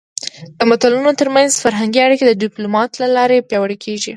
[0.57, 4.09] د ملتونو ترمنځ فرهنګي اړیکې د ډيپلومات له لارې پیاوړې کېږي.